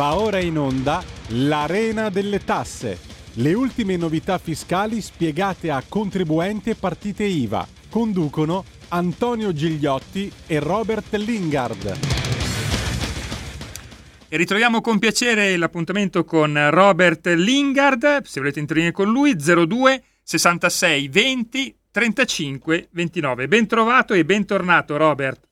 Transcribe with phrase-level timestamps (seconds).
[0.00, 2.98] Va ora in onda l'Arena delle Tasse.
[3.34, 7.68] Le ultime novità fiscali spiegate a contribuenti e partite IVA.
[7.90, 11.98] Conducono Antonio Gigliotti e Robert Lingard.
[14.26, 21.08] E ritroviamo con piacere l'appuntamento con Robert Lingard, se volete intervenire con lui, 02 66
[21.08, 23.48] 20 35 29.
[23.48, 25.49] Ben trovato e bentornato Robert.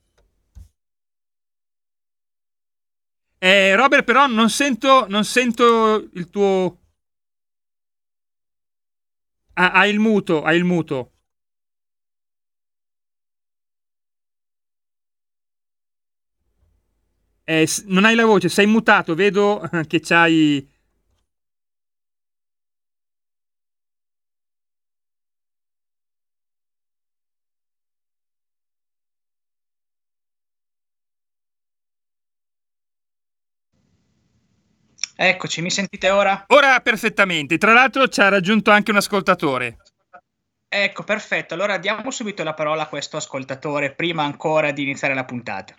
[3.40, 6.78] Eh, Robert, però non sento, non sento il tuo...
[9.56, 11.12] Ah, hai il muto, hai il muto.
[17.44, 20.66] Eh, non hai la voce, sei mutato, vedo che c'hai
[35.20, 36.44] Eccoci, mi sentite ora?
[36.46, 37.58] Ora perfettamente.
[37.58, 39.78] Tra l'altro ci ha raggiunto anche un ascoltatore.
[40.68, 41.54] Ecco, perfetto.
[41.54, 45.74] Allora diamo subito la parola a questo ascoltatore prima ancora di iniziare la puntata.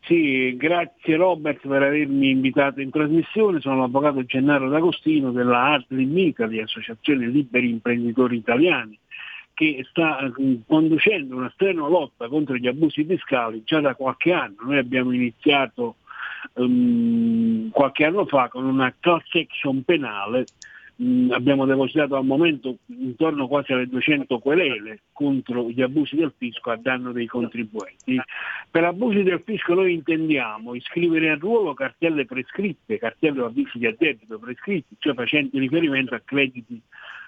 [0.00, 3.60] Sì, grazie Robert per avermi invitato in trasmissione.
[3.60, 8.98] Sono l'avvocato Gennaro D'Agostino della Artlim Italy, Associazione Liberi Imprenditori Italiani,
[9.54, 14.56] che sta eh, conducendo una strenua lotta contro gli abusi fiscali già da qualche anno.
[14.62, 15.98] Noi abbiamo iniziato
[16.54, 20.44] um, qualche anno fa con una class action penale
[20.96, 26.70] um, abbiamo depositato al momento intorno quasi alle 200 querele contro gli abusi del fisco
[26.70, 28.20] a danno dei contribuenti.
[28.70, 33.86] Per abusi del fisco noi intendiamo iscrivere a ruolo cartelle prescritte, cartelle o avvisi di
[33.86, 36.80] addebito prescritti, cioè facenti riferimento a crediti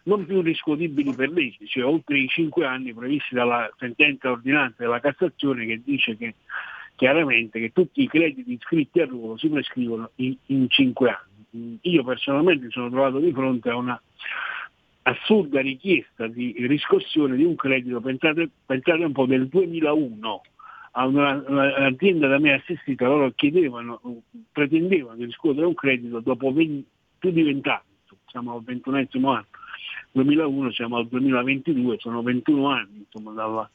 [0.04, 5.00] non più riscuotibili per legge, cioè oltre i 5 anni previsti dalla sentenza ordinanza della
[5.00, 6.34] Cassazione che dice che
[7.00, 11.78] chiaramente che tutti i crediti iscritti a ruolo si prescrivono in, in 5 anni.
[11.80, 13.98] Io personalmente mi sono trovato di fronte a una
[15.04, 20.42] assurda richiesta di riscossione di un credito, pensate, pensate un po' del 2001,
[20.90, 24.02] a un'azienda da me assistita, loro chiedevano,
[24.52, 26.86] pretendevano di riscuotere un credito dopo 20,
[27.18, 29.46] più di 20 anni, siamo al 21 anno,
[30.12, 33.70] 2001 siamo al 2022, sono 21 anni insomma, dalla,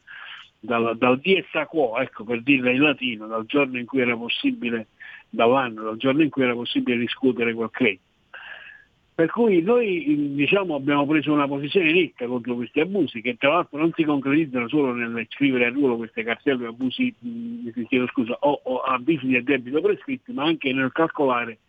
[0.65, 4.17] dal, dal dies a quo, ecco per dirla in latino, dal giorno in cui era
[4.17, 4.87] possibile,
[5.29, 8.03] dall'anno, dal giorno in cui era possibile discutere quel credito.
[9.15, 13.79] Per cui noi diciamo, abbiamo preso una posizione netta contro questi abusi che tra l'altro
[13.79, 18.81] non si concretizzano solo nel scrivere a ruolo queste cartelle abusi, mh, scusa, o, o
[18.81, 21.59] avvisi di addebito prescritti, ma anche nel calcolare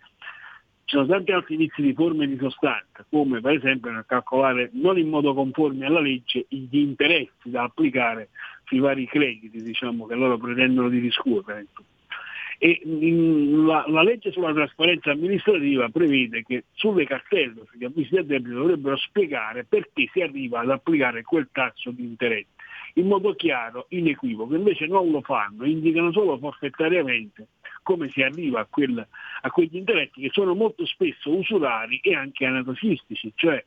[0.87, 4.97] ci sono tanti altri inizi di forme di sostanza, come per esempio nel calcolare non
[4.97, 8.29] in modo conforme alla legge gli interessi da applicare
[8.65, 11.67] sui vari crediti diciamo, che loro pretendono di riscuotere.
[12.59, 18.55] E la, la, legge sulla trasparenza amministrativa prevede che sulle cartelle, sugli avvisi di addebito
[18.55, 22.55] dovrebbero spiegare perché si arriva ad applicare quel tasso di interesse
[22.95, 27.47] in modo chiaro, inequivoco, invece non lo fanno, indicano solo forfettariamente
[27.87, 29.07] come si arriva a, quel,
[29.43, 33.65] a quegli interessi che sono molto spesso usurari e anche anatocistici, cioè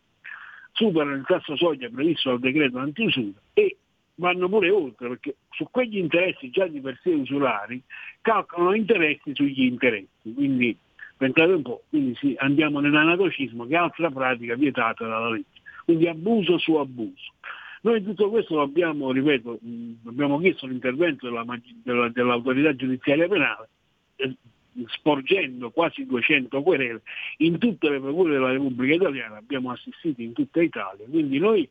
[0.74, 3.78] superano il tasso soglia previsto dal decreto antiusura e
[4.16, 7.82] vanno pure oltre, perché su quegli interessi già di per sé usurari
[8.20, 10.34] calcolano interessi sugli interessi.
[10.34, 10.78] Quindi
[11.16, 15.62] pensate un po', quindi sì, andiamo nell'anatocismo che è altra pratica vietata dalla legge.
[15.86, 17.32] Quindi abuso su abuso.
[17.84, 19.60] Noi tutto questo abbiamo, ripeto,
[20.08, 21.46] abbiamo chiesto l'intervento della,
[21.84, 23.70] della, dell'autorità giudiziaria penale
[24.88, 27.02] sporgendo quasi 200 querele
[27.38, 31.68] in tutte le procure della Repubblica Italiana, abbiamo assistito in tutta Italia, quindi noi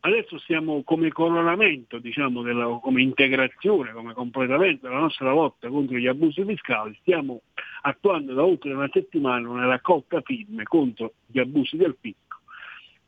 [0.00, 6.06] adesso stiamo come coronamento, diciamo, della, come integrazione, come completamento della nostra lotta contro gli
[6.06, 7.40] abusi fiscali, stiamo
[7.82, 12.22] attuando da oltre una settimana una raccolta firme contro gli abusi del fisco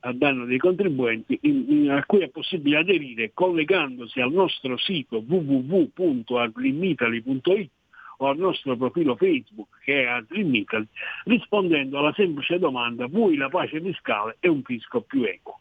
[0.01, 5.25] a danno dei contribuenti in, in, a cui è possibile aderire collegandosi al nostro sito
[5.27, 7.71] www.agrimitali.it
[8.19, 10.87] o al nostro profilo Facebook che è Adrim Italy,
[11.25, 15.61] rispondendo alla semplice domanda vuoi la pace fiscale e un fisco più equo.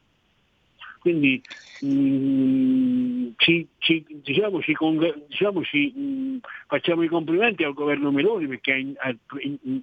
[1.00, 1.40] Quindi
[1.82, 4.76] mh, mm, ci, ci, diciamo, ci,
[5.28, 9.16] diciamo, ci mh, mm, facciamo i complimenti al governo Meloni perché ha, ha,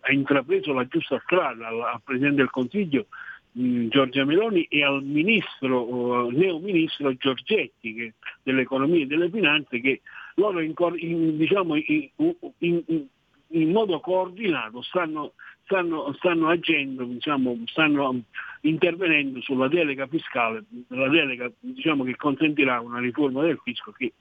[0.00, 3.06] ha intrapreso la giusta strada al, al Presidente del Consiglio
[3.52, 10.00] mh, Giorgia Meloni e al ministro, uh, neoministro Giorgetti che, dell'economia e delle finanze che
[10.36, 15.32] loro in, in, diciamo, in, modo coordinato stanno,
[15.64, 18.22] stanno, stanno agendo, diciamo, stanno
[18.62, 24.12] intervenendo sulla delega fiscale, la delega diciamo, che consentirà una riforma del fisco che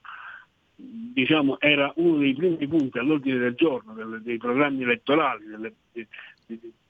[0.81, 5.73] diciamo, era uno dei primi punti all'ordine del giorno delle, dei programmi elettorali delle,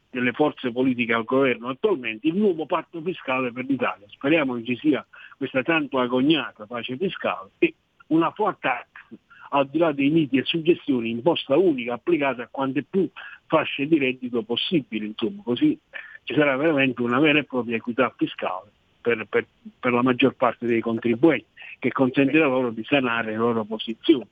[0.09, 4.07] delle, forze politiche al governo attualmente, il nuovo patto fiscale per l'Italia.
[4.09, 5.06] Speriamo che ci sia
[5.38, 7.74] questa tanto agognata pace fiscale e
[8.07, 8.88] una tax
[9.53, 13.07] al di là dei miti e suggestioni, imposta unica applicata a quante più
[13.48, 15.77] fasce di reddito possibili, insomma, così
[16.24, 18.69] ci sarà veramente una vera e propria equità fiscale
[19.01, 19.45] per, per,
[19.80, 21.45] per la maggior parte dei contribuenti,
[21.80, 24.27] che consentirà loro di sanare le loro posizioni.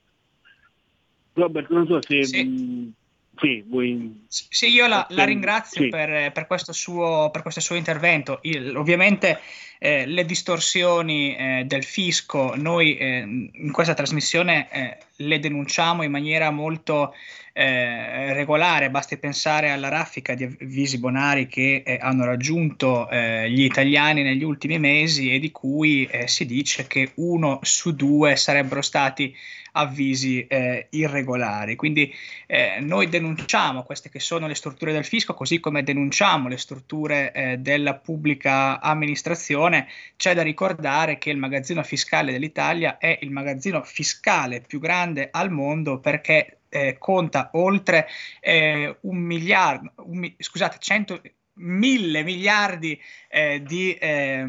[1.33, 2.23] Robert, non so se...
[2.23, 2.43] Sì.
[2.43, 2.93] Mh,
[3.39, 4.25] sì, vuoi...
[4.27, 5.89] sì, io la, la ringrazio sì.
[5.89, 8.39] per, per, questo suo, per, questo suo, intervento.
[8.41, 9.39] Il, ovviamente
[9.81, 16.11] eh, le distorsioni eh, del fisco noi eh, in questa trasmissione eh, le denunciamo in
[16.11, 17.13] maniera molto
[17.53, 24.43] eh, regolare, basti pensare alla raffica di avvisi bonari che hanno raggiunto gli italiani negli
[24.43, 29.35] ultimi mesi e di cui si dice che uno su due sarebbero stati
[29.73, 31.75] avvisi eh, irregolari.
[31.75, 32.13] Quindi
[32.47, 37.31] eh, noi denunciamo queste che sono le strutture del fisco, così come denunciamo le strutture
[37.31, 39.68] eh, della pubblica amministrazione.
[40.15, 45.51] C'è da ricordare che il magazzino fiscale dell'Italia è il magazzino fiscale più grande al
[45.51, 48.07] mondo perché eh, conta oltre
[48.39, 51.21] eh, un miliardo, un, scusate, 100
[51.59, 52.99] mille miliardi
[53.29, 54.45] eh, di eh,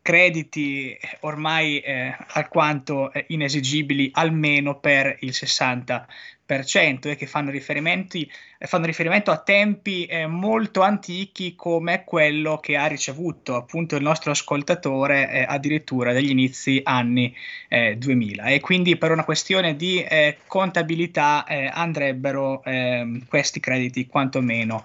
[0.00, 6.06] crediti ormai eh, alquanto eh, inesigibili almeno per il 60%
[7.08, 7.50] e che fanno,
[8.60, 14.32] fanno riferimento a tempi eh, molto antichi come quello che ha ricevuto appunto il nostro
[14.32, 17.34] ascoltatore eh, addirittura dagli inizi anni
[17.96, 20.04] 2000 e quindi per una questione di
[20.46, 24.84] contabilità andrebbero ehm, questi crediti quantomeno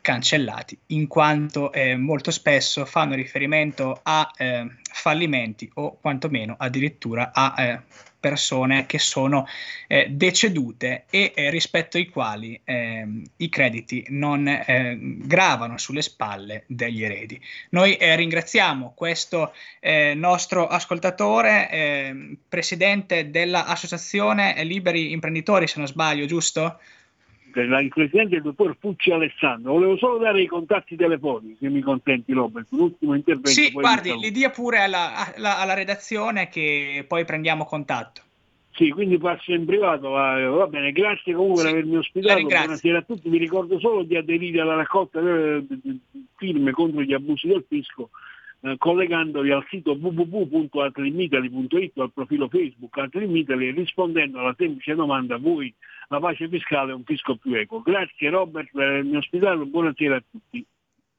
[0.00, 7.54] cancellati in quanto molto molto spesso fanno riferimento a eh, fallimenti o quantomeno addirittura a
[7.56, 7.80] eh,
[8.20, 9.46] persone che sono
[9.86, 13.06] eh, decedute e eh, rispetto ai quali eh,
[13.36, 17.40] i crediti non eh, gravano sulle spalle degli eredi.
[17.70, 26.78] Noi eh, ringraziamo questo eh, nostro ascoltatore, presidente dell'associazione Liberi Imprenditori, se non sbaglio, giusto?
[27.54, 29.72] Il presidente il dottor Fucci Alessandro.
[29.72, 33.50] Volevo solo dare i contatti telefonici, se mi consenti Robert, un ultimo intervento.
[33.50, 38.22] Sì, guardi, li dia pure alla, alla, alla, redazione che poi prendiamo contatto.
[38.72, 42.98] Sì, quindi passo in privato, va, va bene, grazie comunque sì, per avermi ospitato, buonasera
[42.98, 45.66] a tutti, vi ricordo solo di aderire alla raccolta delle
[46.36, 48.10] firme contro gli abusi del fisco
[48.62, 55.38] eh, collegandovi al sito www.atrimitaly.it o al profilo Facebook Atrimitaly e rispondendo alla semplice domanda
[55.38, 55.74] voi
[56.08, 57.82] la pace fiscale è un fisco più equo.
[57.82, 60.64] Grazie Robert per avermi ospitato, buonasera a tutti.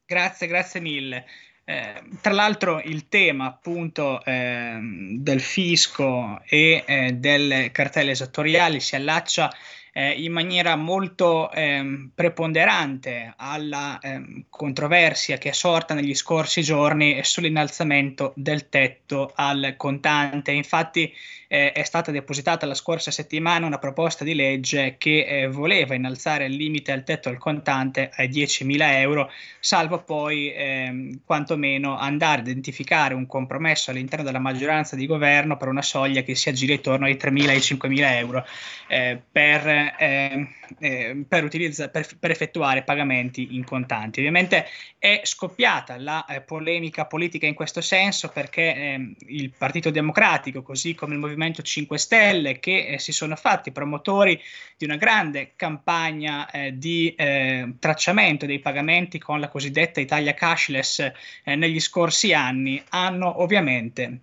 [0.05, 1.25] Grazie, grazie mille.
[1.63, 4.79] Eh, tra l'altro il tema appunto eh,
[5.17, 9.49] del fisco e eh, delle cartelle esattoriali si allaccia
[9.93, 17.19] eh, in maniera molto ehm, preponderante alla ehm, controversia che è sorta negli scorsi giorni
[17.23, 20.51] sull'innalzamento del tetto al contante.
[20.51, 21.13] Infatti
[21.47, 26.45] eh, è stata depositata la scorsa settimana una proposta di legge che eh, voleva innalzare
[26.45, 29.29] il limite al tetto al contante ai 10.000 euro,
[29.59, 35.67] salvo poi ehm, quantomeno andare a identificare un compromesso all'interno della maggioranza di governo per
[35.67, 38.45] una soglia che si aggira intorno ai 3.000 e ai 5.000 euro
[38.87, 40.47] eh, per eh,
[40.79, 44.19] eh, per, utilizza- per, per, effettuare pagamenti in contanti.
[44.19, 44.65] Ovviamente
[44.97, 50.95] è scoppiata la eh, polemica politica in questo senso perché ehm, il Partito Democratico, così
[50.95, 54.39] come il Movimento 5 Stelle, che eh, si sono fatti promotori
[54.77, 61.11] di una grande campagna eh, di eh, tracciamento dei pagamenti con la cosiddetta Italia cashless
[61.43, 64.21] negli scorsi anni, hanno ovviamente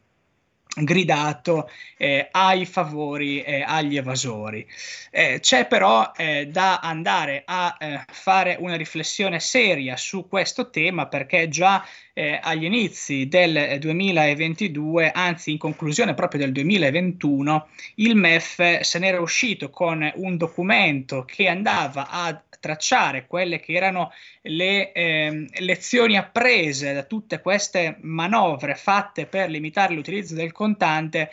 [0.85, 4.67] gridato eh, ai favori eh, agli evasori.
[5.11, 11.07] Eh, c'è però eh, da andare a eh, fare una riflessione seria su questo tema
[11.07, 18.81] perché già eh, agli inizi del 2022, anzi in conclusione proprio del 2021, il MEF
[18.81, 24.13] se n'era uscito con un documento che andava a tracciare quelle che erano
[24.43, 31.31] le eh, lezioni apprese da tutte queste manovre fatte per limitare l'utilizzo del contante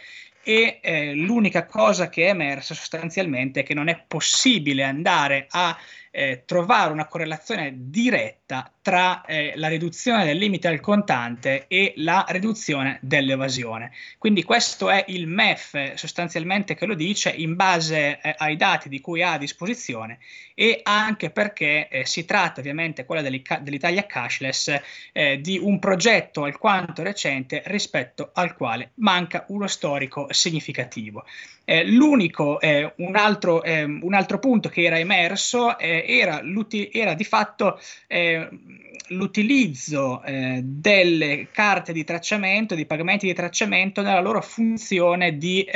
[0.48, 5.76] e eh, l'unica cosa che è emersa sostanzialmente è che non è possibile andare a
[6.12, 12.26] eh, trovare una correlazione diretta tra eh, la riduzione del limite al contante e la
[12.30, 13.92] riduzione dell'evasione.
[14.18, 19.02] Quindi questo è il MEF sostanzialmente che lo dice in base eh, ai dati di
[19.02, 20.20] cui ha a disposizione
[20.56, 24.74] e anche perché eh, si tratta ovviamente, quella dell'Italia cashless,
[25.12, 31.26] eh, di un progetto alquanto recente rispetto al quale manca uno storico significativo.
[31.66, 36.42] Eh, l'unico, eh, un altro, eh, un, altro, punto che era emerso eh, era,
[36.92, 38.48] era, di fatto eh,
[39.10, 45.68] l'utilizzo eh, delle carte di tracciamento, di pagamenti di tracciamento nella loro funzione di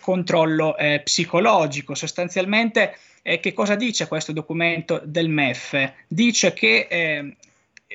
[0.00, 1.94] controllo psicologico.
[1.94, 2.96] Sostanzialmente,
[3.40, 5.92] che cosa dice questo documento del MEF?
[6.06, 7.34] Dice che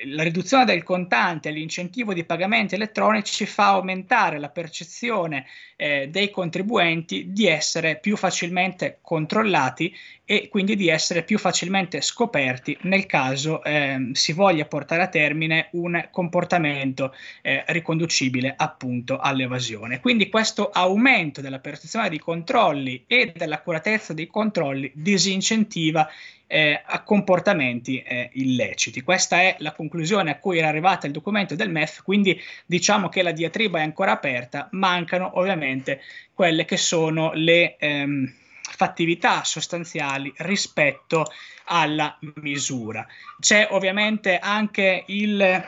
[0.05, 6.29] la riduzione del contante e l'incentivo di pagamenti elettronici fa aumentare la percezione eh, dei
[6.29, 9.93] contribuenti di essere più facilmente controllati
[10.25, 15.69] e quindi di essere più facilmente scoperti nel caso eh, si voglia portare a termine
[15.71, 19.99] un comportamento eh, riconducibile appunto all'evasione.
[19.99, 26.07] Quindi questo aumento della percezione dei controlli e dell'accuratezza dei controlli disincentiva
[26.51, 29.01] eh, a comportamenti eh, illeciti.
[29.01, 33.21] Questa è la conclusione a cui era arrivata il documento del MEF, quindi diciamo che
[33.21, 36.01] la diatriba è ancora aperta, mancano ovviamente
[36.33, 41.27] quelle che sono le ehm, fattività sostanziali rispetto
[41.65, 43.05] alla misura.
[43.39, 45.63] C'è ovviamente anche il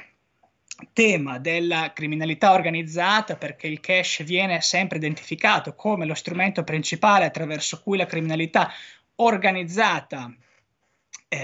[0.94, 7.82] tema della criminalità organizzata perché il cash viene sempre identificato come lo strumento principale attraverso
[7.84, 8.72] cui la criminalità
[9.18, 10.34] organizzata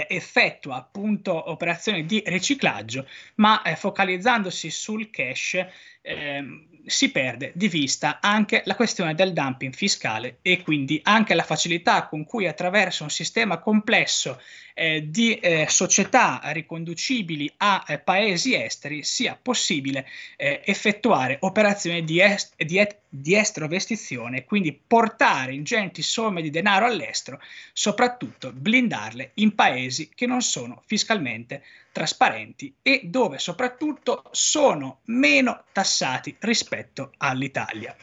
[0.07, 5.65] effettua appunto operazioni di riciclaggio, ma eh, focalizzandosi sul cash
[6.01, 6.43] eh,
[6.85, 12.07] si perde di vista anche la questione del dumping fiscale e quindi anche la facilità
[12.07, 14.41] con cui attraverso un sistema complesso
[14.73, 22.19] eh, di eh, società riconducibili a eh, paesi esteri sia possibile eh, effettuare operazioni di,
[22.21, 27.39] est- di, et- di estrovestizione, quindi portare ingenti somme di denaro all'estero,
[27.73, 36.35] soprattutto blindarle in paesi che non sono fiscalmente trasparenti e dove soprattutto sono meno tassati
[36.39, 37.95] rispetto all'Italia.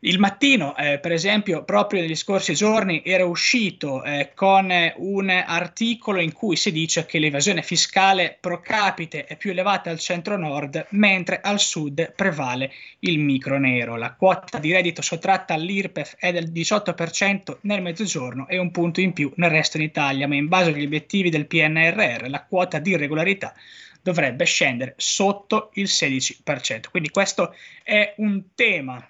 [0.00, 6.20] Il mattino, eh, per esempio, proprio negli scorsi giorni era uscito eh, con un articolo
[6.20, 11.40] in cui si dice che l'evasione fiscale pro capite è più elevata al centro-nord, mentre
[11.40, 13.96] al sud prevale il micro nero.
[13.96, 19.14] La quota di reddito sottratta all'IRPEF è del 18% nel mezzogiorno e un punto in
[19.14, 23.54] più nel resto d'Italia, ma in base agli obiettivi del PNRR la quota di irregolarità
[24.02, 26.90] dovrebbe scendere sotto il 16%.
[26.90, 29.02] Quindi questo è un tema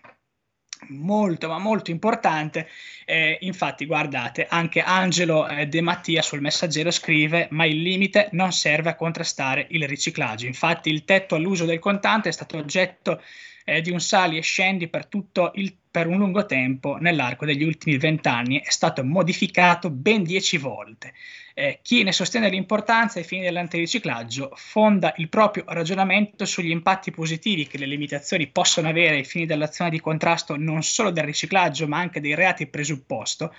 [0.88, 2.68] molto ma molto importante.
[3.04, 8.52] Eh, infatti guardate anche Angelo eh, De Mattia sul messaggero scrive ma il limite non
[8.52, 13.20] serve a contrastare il riciclaggio infatti il tetto all'uso del contante è stato oggetto
[13.64, 15.08] eh, di un sali e scendi per,
[15.54, 18.60] il, per un lungo tempo nell'arco degli ultimi vent'anni.
[18.60, 21.12] È stato modificato ben dieci volte
[21.58, 27.66] eh, chi ne sostiene l'importanza ai fini dell'antiriciclaggio fonda il proprio ragionamento sugli impatti positivi
[27.66, 31.96] che le limitazioni possono avere ai fini dell'azione di contrasto non solo del riciclaggio ma
[31.96, 33.54] anche dei reati presupposto,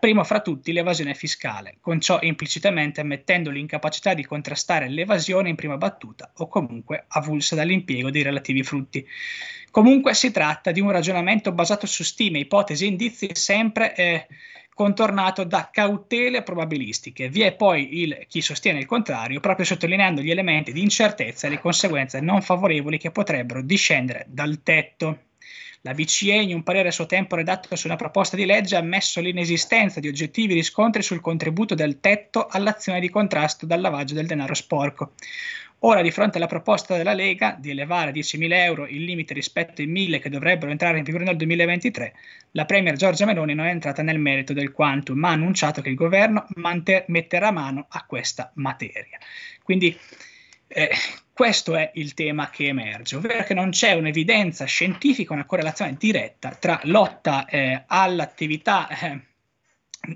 [0.00, 5.76] primo fra tutti l'evasione fiscale, con ciò implicitamente ammettendo l'incapacità di contrastare l'evasione in prima
[5.76, 9.06] battuta o comunque avulsa dall'impiego dei relativi frutti.
[9.72, 14.26] Comunque si tratta di un ragionamento basato su stime, ipotesi e indizi sempre eh,
[14.74, 17.30] contornato da cautele probabilistiche.
[17.30, 21.50] Vi è poi il chi sostiene il contrario, proprio sottolineando gli elementi di incertezza e
[21.50, 25.20] le conseguenze non favorevoli che potrebbero discendere dal tetto.
[25.80, 28.80] La BCE, in un parere a suo tempo redatto su una proposta di legge, ha
[28.80, 34.26] ammesso l'inesistenza di oggettivi riscontri sul contributo del tetto all'azione di contrasto dal lavaggio del
[34.26, 35.12] denaro sporco.
[35.84, 39.82] Ora, di fronte alla proposta della Lega di elevare a 10.000 euro il limite rispetto
[39.82, 42.14] ai 1.000 che dovrebbero entrare in vigore nel 2023,
[42.52, 45.88] la Premier Giorgia Meloni non è entrata nel merito del quantum, ma ha annunciato che
[45.88, 49.18] il governo mante- metterà mano a questa materia.
[49.64, 49.98] Quindi
[50.68, 50.90] eh,
[51.32, 56.50] questo è il tema che emerge, ovvero che non c'è un'evidenza scientifica, una correlazione diretta
[56.50, 58.86] tra lotta eh, all'attività.
[58.88, 59.20] Eh,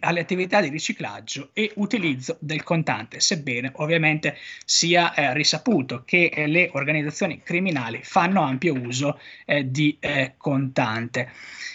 [0.01, 6.47] alle attività di riciclaggio e utilizzo del contante, sebbene ovviamente sia eh, risaputo che eh,
[6.47, 11.31] le organizzazioni criminali fanno ampio uso eh, di eh, contante.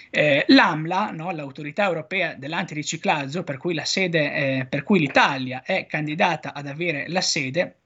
[0.09, 6.53] Eh, L'AMLA, no, l'autorità europea dell'antiriciclaggio, per cui, sede, eh, per cui l'Italia è candidata
[6.53, 7.80] ad avere la sede,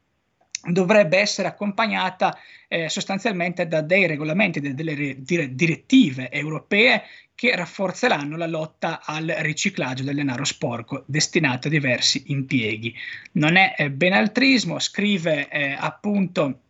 [0.67, 7.03] dovrebbe essere accompagnata eh, sostanzialmente da dei regolamenti, da delle direttive europee
[7.35, 12.95] che rafforzeranno la lotta al riciclaggio del denaro sporco destinato a diversi impieghi.
[13.33, 16.61] Non è eh, benaltrismo, scrive eh, appunto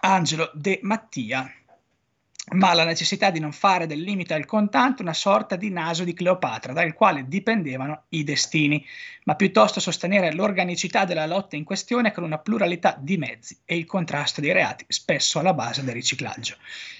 [0.00, 1.52] Angelo De Mattia
[2.52, 6.14] ma la necessità di non fare del limite al contante una sorta di naso di
[6.14, 8.84] Cleopatra, dal quale dipendevano i destini,
[9.24, 13.86] ma piuttosto sostenere l'organicità della lotta in questione con una pluralità di mezzi e il
[13.86, 16.56] contrasto dei reati, spesso alla base del riciclaggio.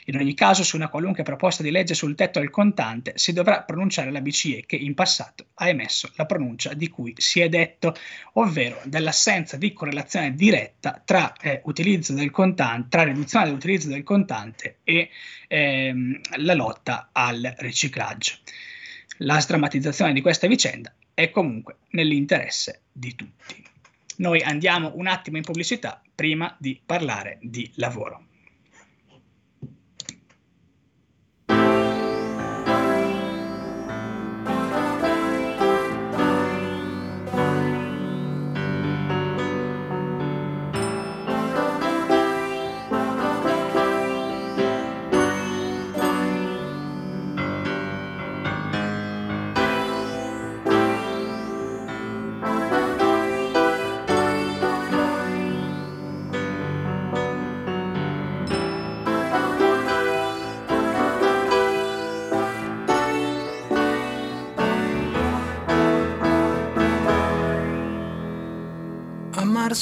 [0.07, 3.63] In ogni caso, su una qualunque proposta di legge sul tetto al contante si dovrà
[3.63, 7.95] pronunciare la BCE che in passato ha emesso la pronuncia di cui si è detto,
[8.35, 15.11] ovvero dell'assenza di correlazione diretta tra eh, del contante, tra riduzione dell'utilizzo del contante e
[15.49, 18.35] ehm, la lotta al riciclaggio.
[19.19, 23.63] La sdrammatizzazione di questa vicenda è comunque nell'interesse di tutti.
[24.17, 28.25] Noi andiamo un attimo in pubblicità prima di parlare di lavoro.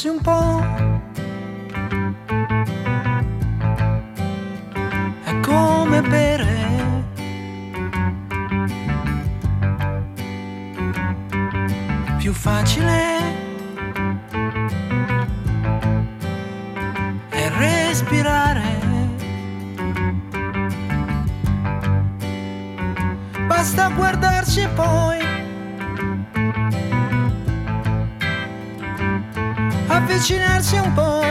[0.07, 0.88] Un po'
[30.09, 31.28] avvicinarsi un po'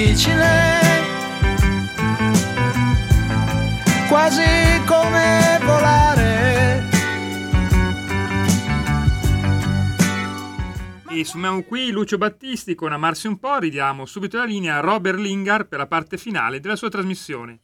[0.00, 0.46] difficile,
[4.08, 4.42] quasi
[4.86, 6.88] come volare.
[11.10, 15.18] E sumiamo qui Lucio Battisti con Amarsi un po', ridiamo subito la linea a Robert
[15.18, 17.60] Lingard per la parte finale della sua trasmissione.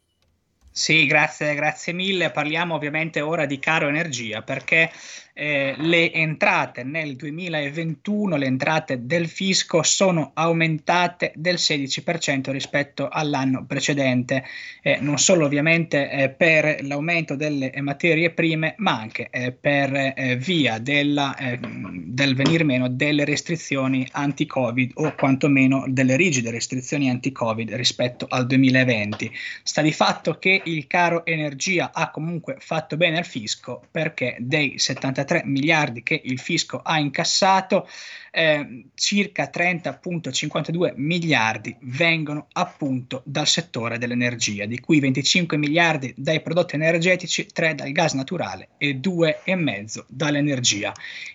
[0.78, 2.30] Sì, grazie, grazie mille.
[2.30, 4.90] Parliamo ovviamente ora di caro energia perché
[5.38, 13.66] eh, le entrate nel 2021, le entrate del fisco sono aumentate del 16% rispetto all'anno
[13.66, 14.44] precedente,
[14.80, 20.36] eh, non solo ovviamente eh, per l'aumento delle materie prime, ma anche eh, per eh,
[20.36, 27.74] via della, eh, del venir meno delle restrizioni anti-Covid o quantomeno delle rigide restrizioni anti-Covid
[27.74, 29.30] rispetto al 2020.
[29.62, 34.78] Sta di fatto che il caro energia ha comunque fatto bene al fisco perché dei
[34.78, 37.88] 73 33 miliardi che il fisco ha incassato,
[38.30, 46.76] eh, circa 30,52 miliardi vengono appunto dal settore dell'energia, di cui 25 miliardi dai prodotti
[46.76, 50.92] energetici, 3 dal gas naturale e 2,5 dall'energia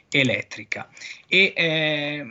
[0.09, 0.89] elettrica.
[1.27, 2.25] E, eh,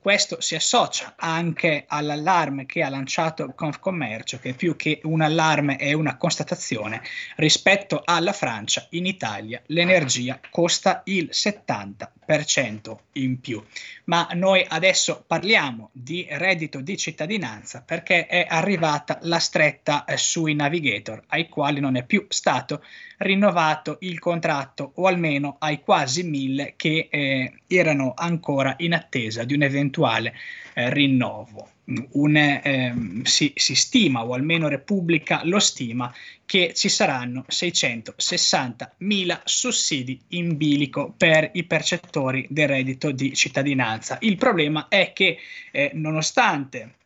[0.00, 5.92] questo si associa anche all'allarme che ha lanciato Confcommercio, che più che un allarme è
[5.92, 7.02] una constatazione.
[7.36, 13.64] Rispetto alla Francia, in Italia l'energia costa il 70 30% in più.
[14.04, 20.54] Ma noi adesso parliamo di reddito di cittadinanza perché è arrivata la stretta eh, sui
[20.54, 22.84] navigator ai quali non è più stato
[23.18, 29.54] rinnovato il contratto o almeno ai quasi mille che eh, erano ancora in attesa di
[29.54, 30.34] un eventuale
[30.74, 31.70] eh, rinnovo.
[32.12, 39.40] Un, ehm, si, si, stima, o almeno Repubblica lo stima, che ci saranno 660 mila
[39.44, 44.18] sussidi in bilico per i percettori del reddito di cittadinanza.
[44.20, 45.38] Il problema è che
[45.72, 46.96] eh, nonostante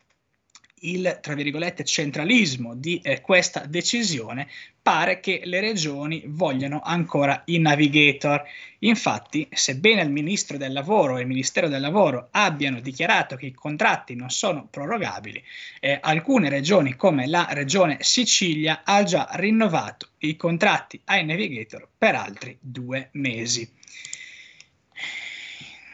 [0.82, 4.48] il tra virgolette centralismo di eh, questa decisione,
[4.80, 8.42] pare che le regioni vogliano ancora i navigator.
[8.80, 13.52] Infatti, sebbene il ministro del lavoro e il ministero del lavoro abbiano dichiarato che i
[13.52, 15.42] contratti non sono prorogabili,
[15.80, 22.16] eh, alcune regioni come la regione Sicilia ha già rinnovato i contratti ai navigator per
[22.16, 23.70] altri due mesi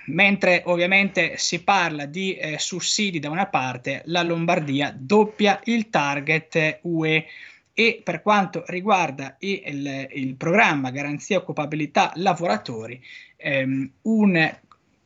[0.09, 6.81] mentre ovviamente si parla di eh, sussidi da una parte, la Lombardia doppia il target
[6.83, 7.27] UE
[7.73, 8.01] e.
[8.03, 13.01] Per quanto riguarda il, il programma Garanzia Occupabilità Lavoratori,
[13.37, 14.57] ehm, un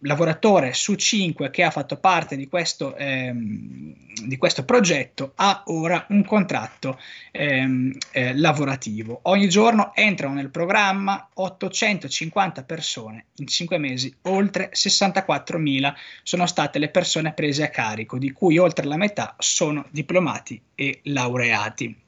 [0.03, 6.07] lavoratore su cinque che ha fatto parte di questo, ehm, di questo progetto ha ora
[6.11, 6.99] un contratto
[7.31, 9.21] ehm, eh, lavorativo.
[9.25, 16.89] Ogni giorno entrano nel programma 850 persone, in cinque mesi oltre 64.000 sono state le
[16.89, 22.02] persone prese a carico, di cui oltre la metà sono diplomati e laureati.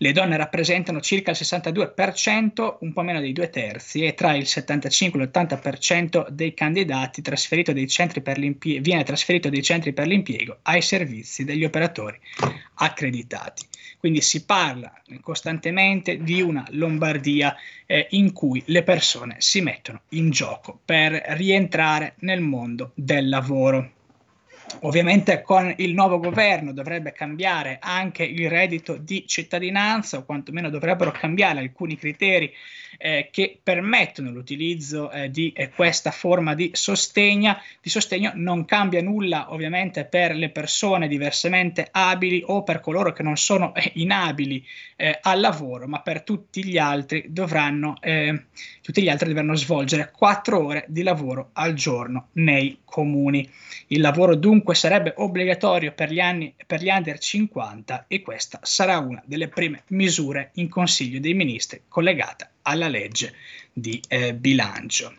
[0.00, 4.46] Le donne rappresentano circa il 62%, un po' meno dei due terzi, e tra il
[4.46, 8.38] 75 e l'80% dei candidati viene trasferito dai centri per
[10.06, 12.16] l'impiego ai servizi degli operatori
[12.74, 13.66] accreditati.
[13.98, 20.30] Quindi si parla costantemente di una Lombardia eh, in cui le persone si mettono in
[20.30, 23.94] gioco per rientrare nel mondo del lavoro.
[24.80, 31.10] Ovviamente con il nuovo governo dovrebbe cambiare anche il reddito di cittadinanza o quantomeno dovrebbero
[31.10, 32.52] cambiare alcuni criteri
[32.96, 37.56] eh, che permettono l'utilizzo eh, di eh, questa forma di sostegno.
[37.80, 38.32] di sostegno.
[38.34, 43.74] Non cambia nulla ovviamente per le persone diversamente abili o per coloro che non sono
[43.74, 44.64] eh, inabili
[44.96, 48.44] eh, al lavoro, ma per tutti gli altri dovranno, eh,
[48.82, 53.48] tutti gli altri dovranno svolgere quattro ore di lavoro al giorno nei comuni.
[53.88, 58.98] Il lavoro dunque sarebbe obbligatorio per gli, anni, per gli under 50 e questa sarà
[58.98, 63.34] una delle prime misure in Consiglio dei Ministri collegata alla legge
[63.72, 65.14] di eh, bilancio.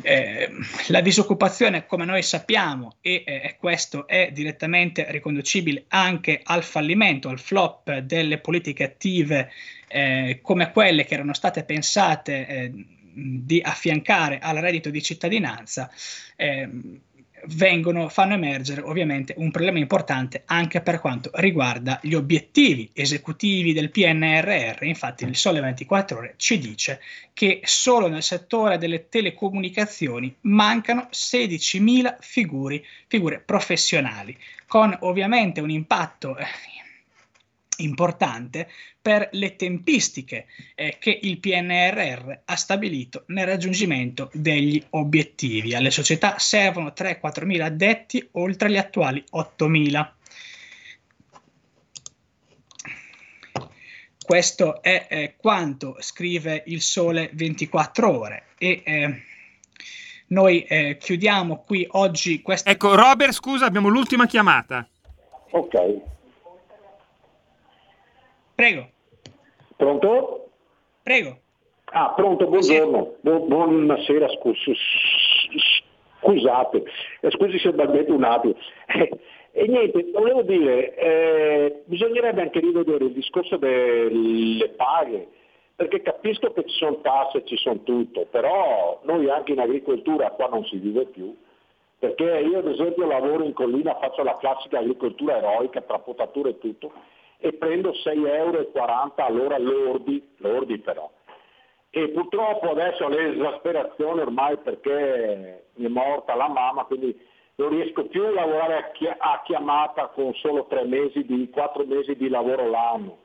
[0.00, 0.48] Eh,
[0.88, 7.40] la disoccupazione, come noi sappiamo, e eh, questo è direttamente riconducibile anche al fallimento, al
[7.40, 9.50] flop delle politiche attive
[9.88, 12.72] eh, come quelle che erano state pensate eh,
[13.18, 15.90] di affiancare al reddito di cittadinanza,
[16.36, 17.00] ehm,
[17.46, 23.90] vengono, fanno emergere ovviamente un problema importante anche per quanto riguarda gli obiettivi esecutivi del
[23.90, 24.84] PNRR.
[24.84, 27.00] Infatti il Sole 24 ore ci dice
[27.32, 36.36] che solo nel settore delle telecomunicazioni mancano 16.000 figure, figure professionali, con ovviamente un impatto
[36.36, 36.46] eh,
[37.78, 38.68] importante
[39.00, 45.74] per le tempistiche eh, che il PNRR ha stabilito nel raggiungimento degli obiettivi.
[45.74, 50.12] Alle società servono 3-4 mila addetti oltre gli attuali 8 mila.
[54.24, 59.22] Questo è eh, quanto scrive il Sole 24 ore e eh,
[60.26, 62.68] noi eh, chiudiamo qui oggi questa...
[62.68, 64.86] Ecco, Robert, scusa, abbiamo l'ultima chiamata.
[65.52, 66.17] Ok.
[68.58, 68.88] Prego.
[69.76, 70.48] Pronto?
[71.04, 71.38] Prego.
[71.92, 73.14] Ah, pronto, buongiorno.
[73.20, 74.74] Bu- buonasera, scusi.
[76.18, 76.82] Scusate,
[77.20, 78.56] eh, scusi se ho sbagliato un attimo.
[79.52, 85.28] E niente, volevo dire, eh, bisognerebbe anche rivedere il discorso delle paghe,
[85.76, 90.48] perché capisco che ci sono tasse, ci sono tutto, però noi anche in agricoltura qua
[90.48, 91.34] non si vive più,
[91.98, 96.58] perché io ad esempio lavoro in collina, faccio la classica agricoltura eroica tra potatura e
[96.58, 96.92] tutto,
[97.38, 98.66] e prendo 6,40 euro
[99.24, 101.10] all'ora lordi, lordi però.
[101.90, 107.18] E purtroppo adesso l'esasperazione ormai perché mi è morta la mamma, quindi
[107.56, 111.84] non riesco più a lavorare a, chi- a chiamata con solo tre mesi di, quattro
[111.86, 113.18] mesi di lavoro l'anno.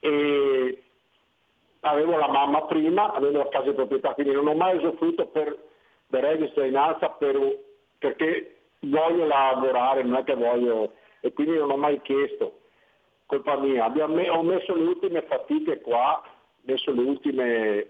[0.00, 0.82] E
[1.80, 5.56] avevo la mamma prima, avevo la casa di proprietà, quindi non ho mai usufruito per,
[6.08, 7.36] per reddito in alza per,
[7.98, 12.60] perché voglio lavorare, non è che voglio, e quindi non ho mai chiesto
[13.26, 13.84] colpa mia.
[13.84, 16.22] Abbiamo, ho messo le ultime fatiche qua,
[16.62, 17.86] messo le ultime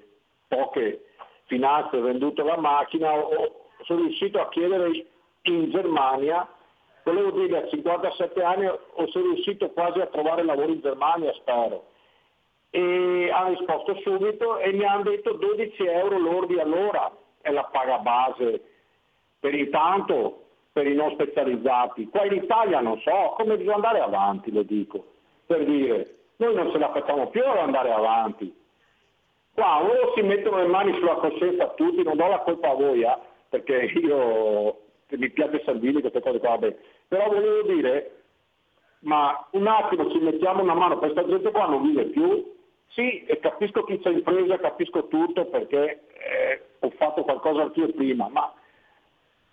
[0.49, 1.05] poche
[1.45, 5.07] finanze venduto la macchina, ho, sono riuscito a chiedere
[5.43, 6.49] in Germania,
[7.05, 11.91] volevo dire a 57 anni ho sono riuscito quasi a trovare lavoro in Germania, spero.
[12.71, 17.99] E ha risposto subito e mi hanno detto 12 euro lordi all'ora è la paga
[17.99, 18.61] base
[19.39, 22.09] per intanto per i non specializzati.
[22.09, 25.16] Qua in Italia non so come bisogna andare avanti, lo dico,
[25.47, 28.55] per dire, noi non ce la facciamo più ad andare avanti.
[29.55, 33.03] Qua o si mettono le mani sulla coscienza tutti, non do la colpa a voi,
[33.03, 33.17] eh,
[33.49, 36.77] perché io mi piace Salvini, queste cose qua, beh.
[37.09, 38.23] però volevo dire,
[39.01, 42.55] ma un attimo ci mettiamo una mano, questa gente qua non vive più,
[42.89, 48.29] sì, e capisco chi c'è impresa, capisco tutto perché eh, ho fatto qualcosa anch'io prima,
[48.29, 48.53] ma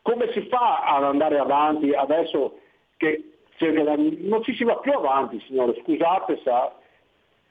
[0.01, 2.59] come si fa ad andare avanti adesso
[2.97, 3.32] che
[3.71, 6.73] non ci si va più avanti, signore, scusate, sa,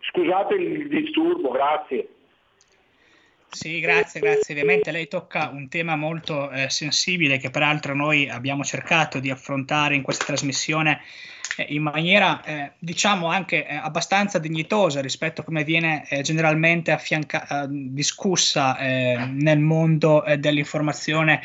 [0.01, 2.09] scusate il disturbo, grazie.
[3.53, 4.55] Sì, grazie, grazie.
[4.55, 9.95] Ovviamente lei tocca un tema molto eh, sensibile che peraltro noi abbiamo cercato di affrontare
[9.95, 11.03] in questa trasmissione
[11.59, 16.93] eh, in maniera eh, diciamo anche eh, abbastanza dignitosa rispetto a come viene eh, generalmente
[16.93, 21.43] affianca- discussa nel mondo dell'informazione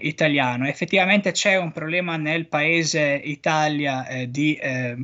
[0.00, 0.66] italiano.
[0.66, 4.58] Effettivamente c'è un problema nel paese Italia di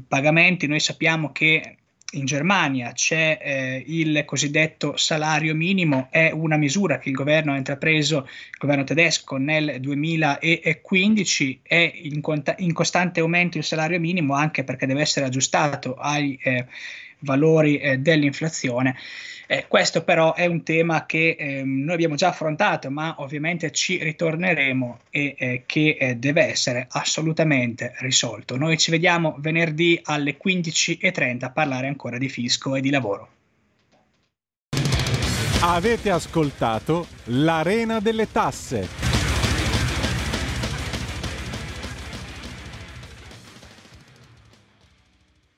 [0.08, 1.76] pagamenti, noi sappiamo che
[2.12, 7.56] in Germania c'è eh, il cosiddetto salario minimo, è una misura che il governo ha
[7.56, 14.34] intrapreso, il governo tedesco nel 2015, è in, cont- in costante aumento il salario minimo
[14.34, 16.66] anche perché deve essere aggiustato ai eh,
[17.22, 18.96] valori eh, dell'inflazione.
[19.46, 24.02] Eh, questo però è un tema che eh, noi abbiamo già affrontato, ma ovviamente ci
[24.02, 28.56] ritorneremo e eh, che eh, deve essere assolutamente risolto.
[28.56, 33.28] Noi ci vediamo venerdì alle 15.30 a parlare ancora di fisco e di lavoro.
[35.60, 39.11] Avete ascoltato l'Arena delle Tasse.